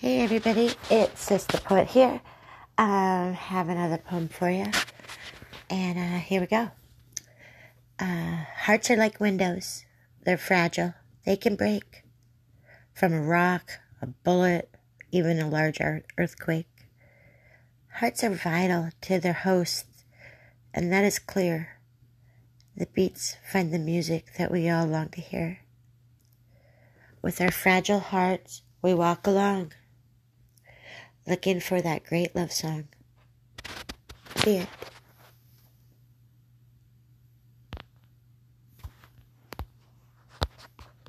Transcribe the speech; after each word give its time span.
Hey 0.00 0.20
everybody, 0.20 0.70
it's 0.92 1.20
Sister 1.24 1.58
Poet 1.58 1.88
here. 1.88 2.20
I 2.78 3.36
have 3.36 3.68
another 3.68 3.98
poem 3.98 4.28
for 4.28 4.48
you. 4.48 4.66
And 5.68 5.98
uh, 5.98 6.18
here 6.20 6.40
we 6.40 6.46
go. 6.46 6.70
Uh, 7.98 8.44
hearts 8.58 8.92
are 8.92 8.96
like 8.96 9.18
windows. 9.18 9.84
They're 10.22 10.38
fragile. 10.38 10.94
They 11.26 11.36
can 11.36 11.56
break. 11.56 12.04
From 12.94 13.12
a 13.12 13.20
rock, 13.20 13.72
a 14.00 14.06
bullet, 14.06 14.72
even 15.10 15.40
a 15.40 15.48
large 15.48 15.80
earthquake. 16.16 16.86
Hearts 17.94 18.22
are 18.22 18.30
vital 18.30 18.90
to 19.00 19.18
their 19.18 19.32
hosts, 19.32 20.04
and 20.72 20.92
that 20.92 21.02
is 21.02 21.18
clear. 21.18 21.80
The 22.76 22.86
beats 22.86 23.34
find 23.50 23.74
the 23.74 23.80
music 23.80 24.34
that 24.38 24.52
we 24.52 24.70
all 24.70 24.86
long 24.86 25.08
to 25.08 25.20
hear. 25.20 25.58
With 27.20 27.40
our 27.40 27.50
fragile 27.50 27.98
hearts, 27.98 28.62
we 28.80 28.94
walk 28.94 29.26
along 29.26 29.72
looking 31.26 31.60
for 31.60 31.80
that 31.80 32.04
great 32.04 32.34
love 32.34 32.52
song. 32.52 32.88
See 34.36 34.58
it. 34.58 34.68